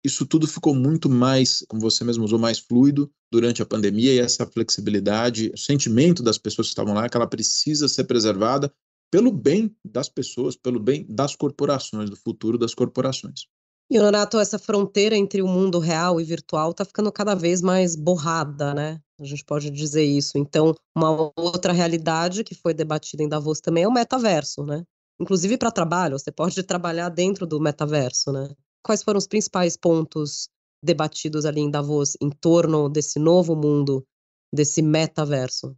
[0.04, 4.18] Isso tudo ficou muito mais, como você mesmo usou, mais fluido durante a pandemia e
[4.18, 8.72] essa flexibilidade, o sentimento das pessoas que estavam lá, que ela precisa ser preservada
[9.10, 13.46] pelo bem das pessoas, pelo bem das corporações, do futuro das corporações.
[13.88, 17.94] E, Renato, essa fronteira entre o mundo real e virtual está ficando cada vez mais
[17.94, 19.00] borrada, né?
[19.20, 20.36] A gente pode dizer isso.
[20.36, 24.82] Então, uma outra realidade que foi debatida em Davos também é o metaverso, né?
[25.20, 28.50] Inclusive para trabalho, você pode trabalhar dentro do metaverso, né?
[28.82, 30.48] Quais foram os principais pontos
[30.82, 34.04] debatidos ali em Davos em torno desse novo mundo,
[34.52, 35.76] desse metaverso?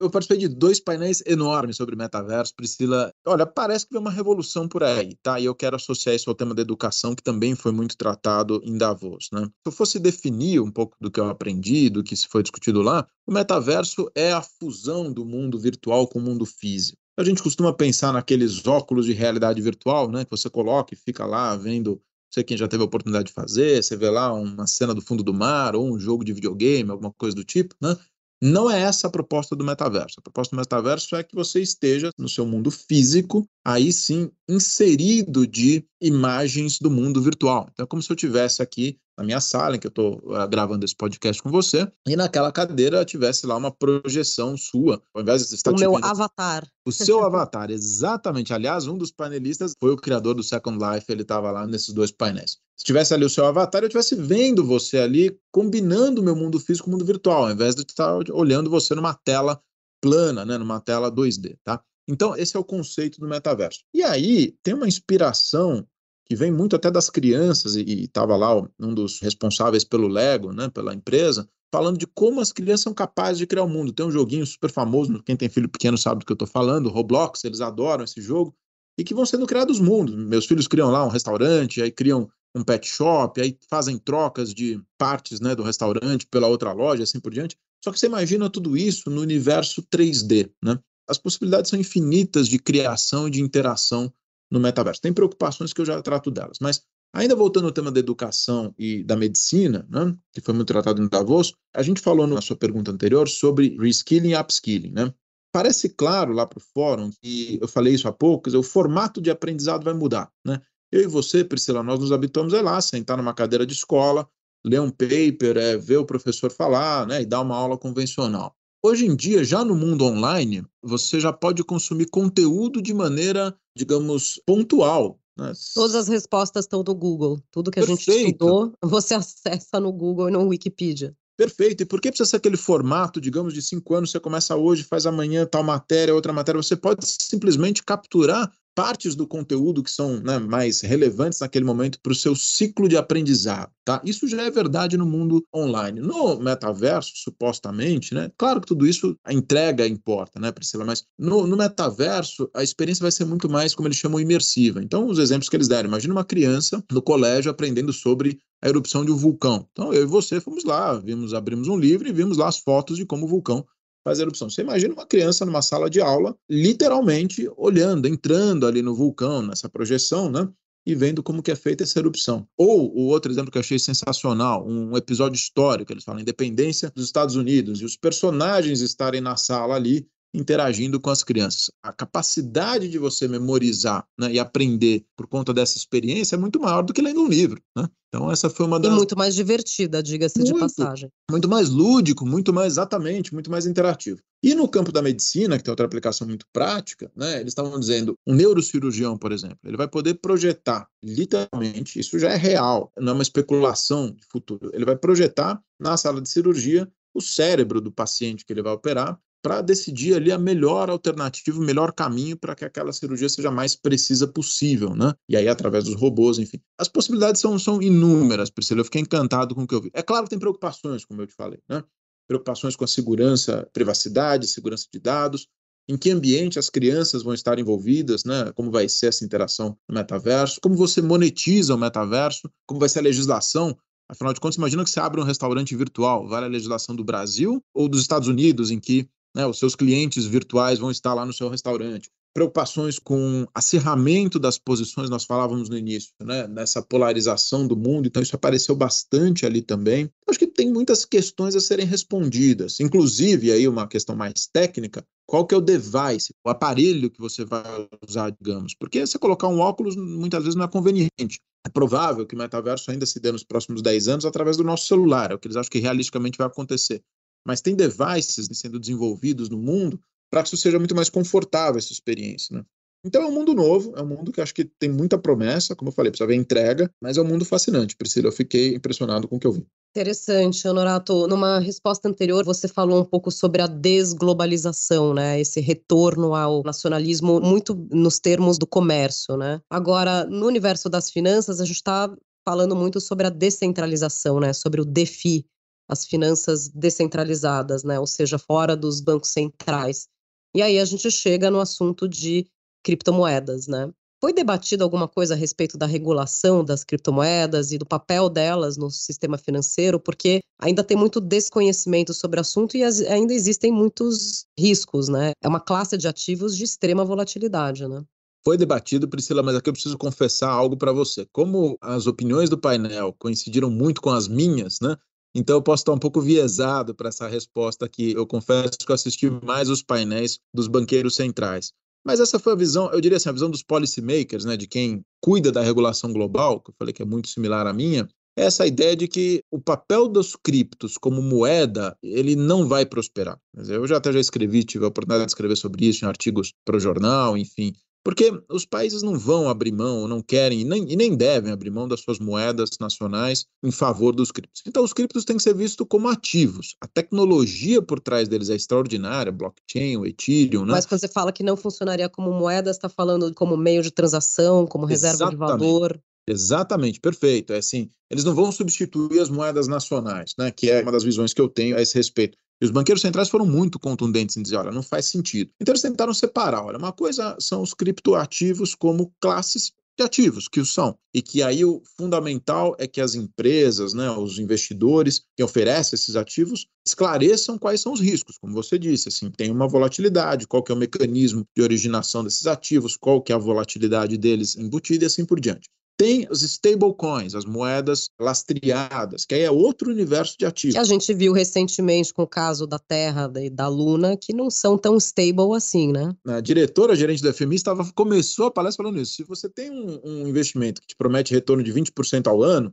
[0.00, 3.12] Eu participei de dois painéis enormes sobre metaverso, Priscila.
[3.26, 5.38] Olha, parece que vem uma revolução por aí, tá?
[5.38, 8.78] E eu quero associar isso ao tema da educação, que também foi muito tratado em
[8.78, 9.42] Davos, né?
[9.42, 12.80] Se eu fosse definir um pouco do que eu aprendi, do que se foi discutido
[12.80, 16.96] lá, o metaverso é a fusão do mundo virtual com o mundo físico.
[17.18, 20.24] A gente costuma pensar naqueles óculos de realidade virtual, né?
[20.24, 22.00] Que você coloca e fica lá vendo
[22.32, 25.22] sei quem já teve a oportunidade de fazer, você vê lá uma cena do fundo
[25.22, 27.96] do mar ou um jogo de videogame, alguma coisa do tipo, né?
[28.42, 30.18] Não é essa a proposta do metaverso.
[30.18, 35.46] A proposta do metaverso é que você esteja no seu mundo físico, aí sim inserido
[35.46, 37.68] de imagens do mundo virtual.
[37.70, 40.48] Então é como se eu tivesse aqui na minha sala, em que eu estou uh,
[40.48, 45.46] gravando esse podcast com você, e naquela cadeira tivesse lá uma projeção sua, ao invés
[45.46, 46.66] de estar o meu avatar.
[46.86, 48.54] O seu avatar, exatamente.
[48.54, 52.10] Aliás, um dos panelistas foi o criador do Second Life, ele estava lá nesses dois
[52.10, 52.56] painéis.
[52.78, 56.58] Se tivesse ali o seu avatar, eu estivesse vendo você ali, combinando o meu mundo
[56.58, 59.60] físico com o mundo virtual, ao invés de estar olhando você numa tela
[60.02, 61.78] plana, né, numa tela 2D, tá?
[62.08, 63.80] Então, esse é o conceito do metaverso.
[63.92, 65.86] E aí, tem uma inspiração
[66.30, 70.68] que vem muito até das crianças, e estava lá um dos responsáveis pelo Lego, né,
[70.68, 73.92] pela empresa, falando de como as crianças são capazes de criar o mundo.
[73.92, 76.88] Tem um joguinho super famoso, quem tem filho pequeno sabe do que eu estou falando,
[76.88, 78.54] Roblox, eles adoram esse jogo,
[78.96, 80.14] e que vão sendo criados mundos.
[80.14, 84.80] Meus filhos criam lá um restaurante, aí criam um pet shop, aí fazem trocas de
[84.96, 87.56] partes né, do restaurante pela outra loja, assim por diante.
[87.84, 90.78] Só que você imagina tudo isso no universo 3D, né?
[91.08, 94.12] As possibilidades são infinitas de criação e de interação
[94.50, 95.00] no metaverso.
[95.00, 96.82] Tem preocupações que eu já trato delas, mas
[97.12, 101.08] ainda voltando ao tema da educação e da medicina, né, que foi muito tratado em
[101.08, 105.12] Davos, a gente falou na sua pergunta anterior sobre reskilling e upskilling, né?
[105.52, 109.20] Parece claro lá para o fórum, e eu falei isso há pouco, dizer, o formato
[109.20, 110.60] de aprendizado vai mudar, né?
[110.92, 114.28] Eu e você, Priscila, nós nos habituamos ir lá, sentar numa cadeira de escola,
[114.64, 118.56] ler um paper, é, ver o professor falar, né, e dar uma aula convencional.
[118.82, 124.40] Hoje em dia, já no mundo online, você já pode consumir conteúdo de maneira, digamos,
[124.46, 125.20] pontual.
[125.36, 125.52] Né?
[125.74, 127.42] Todas as respostas estão no Google.
[127.50, 128.10] Tudo que a Perfeito.
[128.10, 131.14] gente estudou, você acessa no Google e no Wikipedia.
[131.36, 131.82] Perfeito.
[131.82, 134.10] E por que precisa ser aquele formato, digamos, de cinco anos?
[134.10, 136.62] Você começa hoje, faz amanhã tal matéria, outra matéria.
[136.62, 142.12] Você pode simplesmente capturar partes do conteúdo que são né, mais relevantes naquele momento para
[142.12, 143.70] o seu ciclo de aprendizado.
[143.84, 144.00] Tá?
[144.04, 146.00] Isso já é verdade no mundo online.
[146.00, 148.30] No metaverso, supostamente, né?
[148.38, 150.84] Claro que tudo isso, a entrega importa, né, Priscila?
[150.84, 154.82] Mas no, no metaverso, a experiência vai ser muito mais, como eles chamam, imersiva.
[154.82, 155.88] Então, os exemplos que eles deram.
[155.88, 159.66] Imagina uma criança no colégio aprendendo sobre a erupção de um vulcão.
[159.72, 162.96] Então, eu e você fomos lá, vimos, abrimos um livro e vimos lá as fotos
[162.96, 163.66] de como o vulcão
[164.04, 164.48] faz erupção.
[164.48, 169.68] Você imagina uma criança numa sala de aula, literalmente olhando, entrando ali no vulcão, nessa
[169.68, 170.48] projeção, né?
[170.86, 172.48] E vendo como que é feita essa erupção.
[172.56, 177.04] Ou o outro exemplo que eu achei sensacional, um episódio histórico, eles falam independência dos
[177.04, 181.70] Estados Unidos, e os personagens estarem na sala ali interagindo com as crianças.
[181.82, 186.82] A capacidade de você memorizar né, e aprender por conta dessa experiência é muito maior
[186.82, 187.60] do que lendo um livro.
[187.76, 187.88] Né?
[188.08, 188.92] Então, essa foi uma das.
[188.92, 191.08] E muito mais divertida, diga-se de passagem.
[191.30, 194.20] Muito mais lúdico, muito mais, exatamente, muito mais interativo.
[194.42, 198.14] E no campo da medicina, que tem outra aplicação muito prática, né, eles estavam dizendo,
[198.26, 203.14] um neurocirurgião, por exemplo, ele vai poder projetar, literalmente, isso já é real, não é
[203.14, 208.44] uma especulação de futuro, ele vai projetar na sala de cirurgia o cérebro do paciente
[208.44, 212.64] que ele vai operar para decidir ali a melhor alternativa, o melhor caminho para que
[212.64, 215.14] aquela cirurgia seja mais precisa possível, né?
[215.28, 216.60] E aí, através dos robôs, enfim.
[216.78, 218.80] As possibilidades são, são inúmeras, Priscila.
[218.80, 219.90] Eu fiquei encantado com o que eu vi.
[219.94, 221.82] É claro que tem preocupações, como eu te falei, né?
[222.28, 225.48] Preocupações com a segurança, privacidade, segurança de dados,
[225.88, 228.52] em que ambiente as crianças vão estar envolvidas, né?
[228.54, 233.00] Como vai ser essa interação no metaverso, como você monetiza o metaverso, como vai ser
[233.00, 233.76] a legislação
[234.10, 237.62] Afinal de contas, imagina que você abre um restaurante virtual, vale a legislação do Brasil
[237.72, 241.32] ou dos Estados Unidos, em que né, os seus clientes virtuais vão estar lá no
[241.32, 242.10] seu restaurante.
[242.32, 248.22] Preocupações com acirramento das posições, nós falávamos no início, né, nessa polarização do mundo, então
[248.22, 250.08] isso apareceu bastante ali também.
[250.28, 255.44] Acho que tem muitas questões a serem respondidas, inclusive aí uma questão mais técnica, qual
[255.44, 259.58] que é o device, o aparelho que você vai usar, digamos, porque você colocar um
[259.58, 261.40] óculos muitas vezes não é conveniente.
[261.66, 264.86] É provável que o metaverso ainda se dê nos próximos 10 anos através do nosso
[264.86, 267.02] celular, é o que eles acham que realisticamente vai acontecer
[267.46, 270.00] mas tem devices sendo desenvolvidos no mundo
[270.30, 272.64] para que isso seja muito mais confortável essa experiência, né?
[273.04, 275.88] Então é um mundo novo, é um mundo que acho que tem muita promessa, como
[275.88, 278.28] eu falei, precisa ver entrega, mas é um mundo fascinante, Priscila.
[278.28, 279.66] Eu fiquei impressionado com o que eu vi.
[279.96, 281.26] Interessante, Honorato.
[281.26, 285.40] Numa resposta anterior, você falou um pouco sobre a desglobalização, né?
[285.40, 289.60] Esse retorno ao nacionalismo, muito nos termos do comércio, né?
[289.70, 292.14] Agora, no universo das finanças, a gente está
[292.46, 294.52] falando muito sobre a descentralização, né?
[294.52, 295.44] Sobre o DeFi,
[295.90, 297.98] as finanças descentralizadas, né?
[297.98, 300.06] ou seja, fora dos bancos centrais.
[300.54, 302.46] E aí a gente chega no assunto de
[302.84, 303.66] criptomoedas.
[303.66, 303.90] Né?
[304.20, 308.88] Foi debatido alguma coisa a respeito da regulação das criptomoedas e do papel delas no
[308.88, 315.08] sistema financeiro, porque ainda tem muito desconhecimento sobre o assunto e ainda existem muitos riscos,
[315.08, 315.32] né?
[315.42, 318.04] É uma classe de ativos de extrema volatilidade, né?
[318.44, 321.26] Foi debatido, Priscila, mas aqui eu preciso confessar algo para você.
[321.30, 324.96] Como as opiniões do painel coincidiram muito com as minhas, né?
[325.34, 328.12] Então eu posso estar um pouco viesado para essa resposta aqui.
[328.12, 331.72] Eu confesso que eu assisti mais os painéis dos banqueiros centrais.
[332.04, 335.04] Mas essa foi a visão, eu diria assim, a visão dos policymakers, né, de quem
[335.20, 338.66] cuida da regulação global, que eu falei que é muito similar à minha, é essa
[338.66, 343.38] ideia de que o papel dos criptos como moeda, ele não vai prosperar.
[343.54, 346.76] Eu já até já escrevi, tive a oportunidade de escrever sobre isso em artigos para
[346.76, 350.96] o jornal, enfim, porque os países não vão abrir mão, não querem e nem, e
[350.96, 354.62] nem devem abrir mão das suas moedas nacionais em favor dos criptos.
[354.66, 356.76] Então, os criptos têm que ser vistos como ativos.
[356.80, 360.64] A tecnologia por trás deles é extraordinária, blockchain, o Ethereum.
[360.64, 360.72] Né?
[360.72, 364.66] Mas quando você fala que não funcionaria como moeda, está falando como meio de transação,
[364.66, 365.58] como reserva Exatamente.
[365.58, 366.02] de valor.
[366.30, 367.52] Exatamente, perfeito.
[367.52, 370.52] É assim, eles não vão substituir as moedas nacionais, né?
[370.52, 372.38] Que é uma das visões que eu tenho a esse respeito.
[372.62, 375.50] E os banqueiros centrais foram muito contundentes em dizer, olha, não faz sentido.
[375.60, 380.60] Então eles tentaram separar, olha, uma coisa são os criptoativos como classes de ativos, que
[380.60, 380.96] o são.
[381.12, 386.14] E que aí o fundamental é que as empresas, né, os investidores que oferecem esses
[386.14, 390.70] ativos, esclareçam quais são os riscos, como você disse, assim, tem uma volatilidade, qual que
[390.70, 395.06] é o mecanismo de originação desses ativos, qual que é a volatilidade deles embutida e
[395.06, 395.68] assim por diante.
[396.00, 400.72] Tem os stablecoins, as moedas lastreadas, que aí é outro universo de ativos.
[400.72, 404.48] Que a gente viu recentemente com o caso da Terra e da Luna, que não
[404.48, 406.16] são tão stable assim, né?
[406.26, 409.12] A diretora gerente da FMI estava, começou a palestra falando isso.
[409.12, 412.72] Se você tem um, um investimento que te promete retorno de 20% ao ano,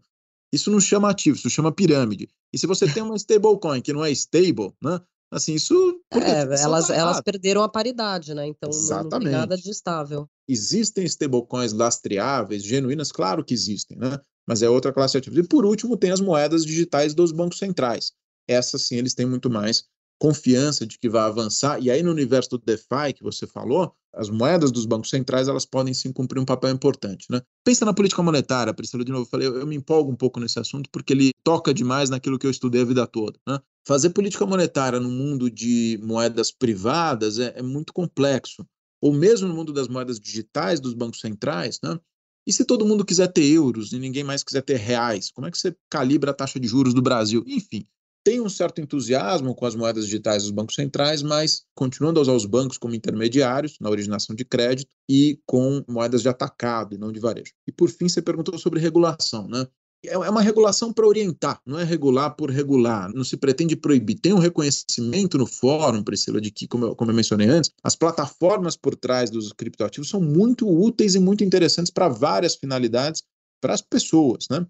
[0.54, 2.30] isso não chama ativo, isso chama pirâmide.
[2.54, 5.02] E se você tem uma stablecoin que não é stable, né?
[5.32, 6.02] Assim, isso.
[6.13, 8.48] É, elas, tá elas perderam a paridade, né?
[8.48, 9.12] Então Exatamente.
[9.12, 10.30] não tem nada de estável.
[10.48, 13.12] Existem stablecoins lastreáveis, genuínas?
[13.12, 14.18] Claro que existem, né?
[14.48, 15.40] Mas é outra classe de ativos.
[15.40, 18.13] E por último, tem as moedas digitais dos bancos centrais.
[18.48, 19.84] Essas sim, eles têm muito mais
[20.19, 21.82] confiança de que vai avançar.
[21.82, 25.65] E aí, no universo do DeFi que você falou, as moedas dos bancos centrais elas
[25.65, 27.27] podem sim cumprir um papel importante.
[27.30, 27.41] Né?
[27.63, 30.60] Pensa na política monetária, Priscila, de novo, eu falei, eu, me empolgo um pouco nesse
[30.60, 33.39] assunto porque ele toca demais naquilo que eu estudei a vida toda.
[33.47, 33.60] Né?
[33.86, 38.65] Fazer política monetária no mundo de moedas privadas é, é muito complexo,
[38.99, 41.99] ou mesmo no mundo das moedas digitais dos bancos centrais, né?
[42.47, 45.52] E se todo mundo quiser ter euros e ninguém mais quiser ter reais, como é
[45.52, 47.44] que você calibra a taxa de juros do Brasil?
[47.46, 47.85] Enfim,
[48.24, 52.34] tem um certo entusiasmo com as moedas digitais dos bancos centrais, mas continuando a usar
[52.34, 57.12] os bancos como intermediários na originação de crédito e com moedas de atacado e não
[57.12, 57.54] de varejo.
[57.65, 59.65] E por fim, você perguntou sobre regulação, né?
[60.06, 64.20] É, é uma regulação para orientar, não é regular por regular, não se pretende proibir.
[64.20, 67.96] Tem um reconhecimento no fórum, Priscila, de que, como eu, como eu mencionei antes, as
[67.96, 73.24] plataformas por trás dos criptoativos são muito úteis e muito interessantes para várias finalidades
[73.62, 74.65] para as pessoas, né?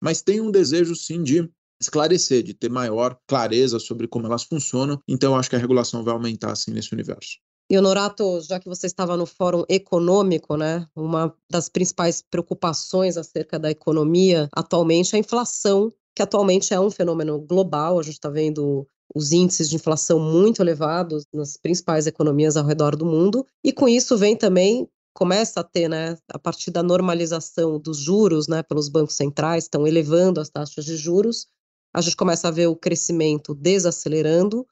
[0.00, 5.00] Mas tem um desejo, sim, de esclarecer, de ter maior clareza sobre como elas funcionam.
[5.06, 7.38] Então, acho que a regulação vai aumentar assim nesse universo.
[7.70, 13.58] E Honorato, já que você estava no Fórum Econômico, né, uma das principais preocupações acerca
[13.58, 17.98] da economia atualmente é a inflação, que atualmente é um fenômeno global.
[17.98, 22.96] A gente está vendo os índices de inflação muito elevados nas principais economias ao redor
[22.96, 27.78] do mundo, e com isso vem também começa a ter, né, a partir da normalização
[27.78, 31.48] dos juros, né, pelos bancos centrais, estão elevando as taxas de juros,
[31.98, 34.66] a gente começa a ver o crescimento desacelerando.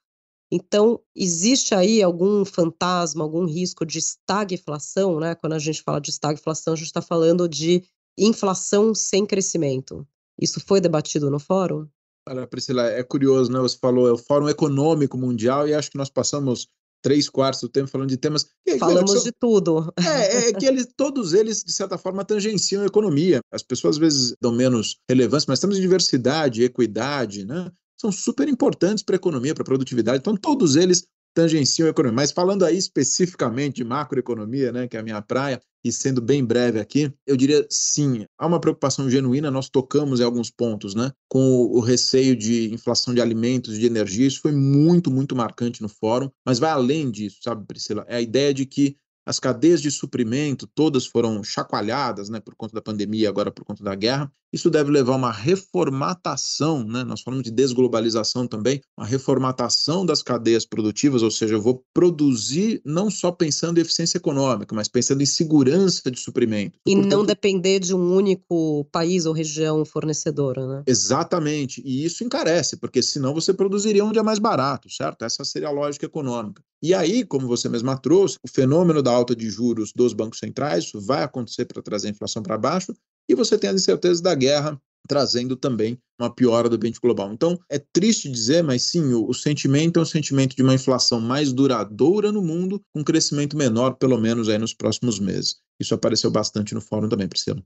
[0.51, 5.35] Então, existe aí algum fantasma, algum risco de estagflação, né?
[5.35, 7.83] Quando a gente fala de estagflação, a gente está falando de
[8.17, 10.07] inflação sem crescimento.
[10.41, 11.89] Isso foi debatido no fórum?
[12.29, 13.59] Olha, Priscila, é curioso, né?
[13.61, 16.69] Você falou, é o Fórum Econômico Mundial, e acho que nós passamos
[17.07, 18.49] três quartos do tempo falando de temas.
[18.81, 19.93] Falamos são, de tudo.
[19.97, 23.39] É, é que eles, todos eles, de certa forma, tangenciam a economia.
[23.53, 27.71] As pessoas às vezes dão menos relevância, mas temos diversidade, equidade, né?
[27.97, 30.19] São super importantes para a economia, para a produtividade.
[30.19, 31.07] Então, todos eles
[31.37, 32.17] tangenciam a economia.
[32.17, 36.43] Mas falando aí especificamente de macroeconomia, né, que é a minha praia, e sendo bem
[36.43, 41.13] breve aqui, eu diria sim, há uma preocupação genuína, nós tocamos em alguns pontos, né,
[41.29, 45.89] com o, receio de inflação de alimentos, de energia, isso foi muito, muito marcante no
[45.89, 48.05] fórum, mas vai além disso, sabe, Priscila?
[48.09, 48.97] É a ideia de que
[49.27, 53.83] as cadeias de suprimento todas foram chacoalhadas né, por conta da pandemia, agora por conta
[53.83, 54.31] da guerra.
[54.53, 57.03] Isso deve levar a uma reformatação, né?
[57.03, 62.81] nós falamos de desglobalização também, uma reformatação das cadeias produtivas, ou seja, eu vou produzir
[62.85, 66.79] não só pensando em eficiência econômica, mas pensando em segurança de suprimento.
[66.87, 70.83] E Portanto, não depender de um único país ou região fornecedora, né?
[70.87, 75.25] Exatamente, e isso encarece, porque senão você produziria onde é mais barato, certo?
[75.25, 76.63] Essa seria a lógica econômica.
[76.83, 80.85] E aí, como você mesma trouxe, o fenômeno da alta de juros dos bancos centrais,
[80.85, 82.95] isso vai acontecer para trazer a inflação para baixo,
[83.29, 87.33] e você tem as incertezas da guerra trazendo também uma piora do ambiente global.
[87.33, 91.21] Então, é triste dizer, mas sim, o, o, sentimento é um sentimento de uma inflação
[91.21, 95.57] mais duradoura no mundo, com um crescimento menor, pelo menos aí nos próximos meses.
[95.81, 97.63] Isso apareceu bastante no fórum também, Priscila.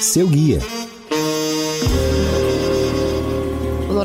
[0.00, 0.60] Seu guia.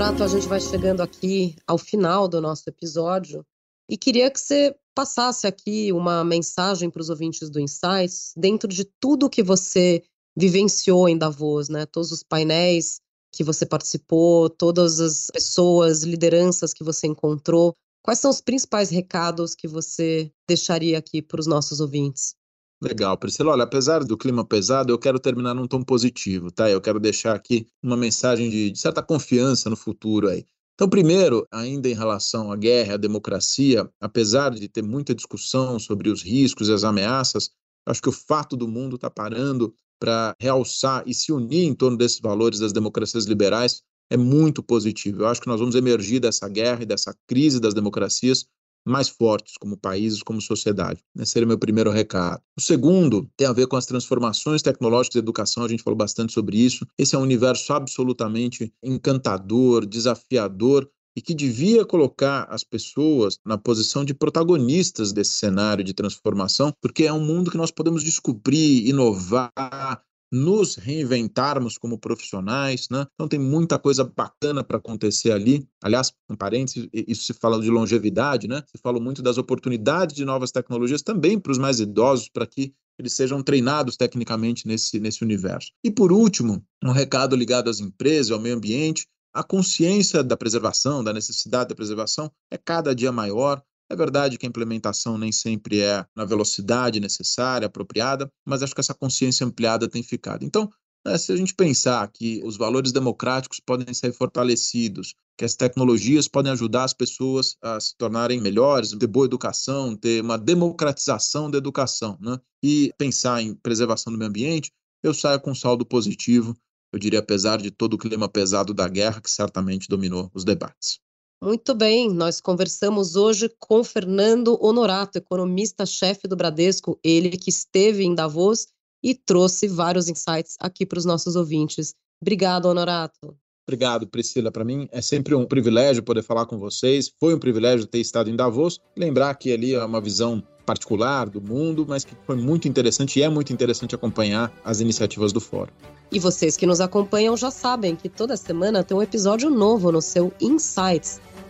[0.06, 3.43] A gente vai chegando aqui ao final do nosso episódio
[3.89, 8.86] e queria que você passasse aqui uma mensagem para os ouvintes do Insights, dentro de
[8.99, 10.03] tudo que você
[10.38, 11.88] vivenciou em Davos, né?
[11.88, 12.99] Todos os painéis
[13.34, 17.74] que você participou, todas as pessoas, lideranças que você encontrou.
[18.03, 22.36] Quais são os principais recados que você deixaria aqui para os nossos ouvintes?
[22.82, 23.54] Legal, Priscila.
[23.54, 26.70] Olha, apesar do clima pesado, eu quero terminar num tom positivo, tá?
[26.70, 30.46] Eu quero deixar aqui uma mensagem de, de certa confiança no futuro aí.
[30.76, 36.10] Então, primeiro, ainda em relação à guerra, à democracia, apesar de ter muita discussão sobre
[36.10, 37.50] os riscos e as ameaças,
[37.88, 41.74] acho que o fato do mundo estar tá parando para realçar e se unir em
[41.74, 45.22] torno desses valores das democracias liberais é muito positivo.
[45.22, 48.46] Eu acho que nós vamos emergir dessa guerra e dessa crise das democracias
[48.86, 51.02] mais fortes como países, como sociedade.
[51.18, 52.42] Esse seria meu primeiro recado.
[52.58, 56.34] O segundo tem a ver com as transformações tecnológicas da educação, a gente falou bastante
[56.34, 56.86] sobre isso.
[56.98, 64.04] Esse é um universo absolutamente encantador, desafiador, e que devia colocar as pessoas na posição
[64.04, 70.04] de protagonistas desse cenário de transformação, porque é um mundo que nós podemos descobrir, inovar,
[70.32, 73.06] nos reinventarmos como profissionais, né?
[73.14, 75.68] Então tem muita coisa bacana para acontecer ali.
[75.84, 78.64] Aliás, um parênteses, isso se fala de longevidade, né?
[78.68, 82.74] Se fala muito das oportunidades de novas tecnologias também para os mais idosos, para que
[82.98, 85.72] eles sejam treinados tecnicamente nesse, nesse universo.
[85.84, 89.08] E por último, um recado ligado às empresas, ao meio ambiente.
[89.34, 93.62] A consciência da preservação, da necessidade da preservação é cada dia maior.
[93.90, 98.82] É verdade que a implementação nem sempre é na velocidade necessária, apropriada, mas acho que
[98.82, 100.44] essa consciência ampliada tem ficado.
[100.44, 100.70] Então,
[101.06, 106.28] né, se a gente pensar que os valores democráticos podem ser fortalecidos, que as tecnologias
[106.28, 111.60] podem ajudar as pessoas a se tornarem melhores, ter boa educação, ter uma democratização da
[111.60, 112.40] educação, né?
[112.64, 114.72] e pensar em preservação do meio ambiente,
[115.04, 116.58] eu saio com um saldo positivo,
[116.92, 121.00] eu diria, apesar de todo o clima pesado da guerra que certamente dominou os debates.
[121.46, 128.16] Muito bem, nós conversamos hoje com Fernando Honorato, economista-chefe do Bradesco, ele que esteve em
[128.16, 128.66] Davos
[129.04, 131.93] e trouxe vários insights aqui para os nossos ouvintes.
[132.20, 133.38] Obrigado, Honorato.
[133.68, 134.52] Obrigado, Priscila.
[134.52, 137.12] Para mim é sempre um privilégio poder falar com vocês.
[137.20, 138.80] Foi um privilégio ter estado em Davos.
[138.98, 143.22] Lembrar que ali é uma visão particular do mundo, mas que foi muito interessante e
[143.22, 145.72] é muito interessante acompanhar as iniciativas do fórum.
[146.12, 150.02] E vocês que nos acompanham já sabem que toda semana tem um episódio novo no
[150.02, 151.22] seu Insights.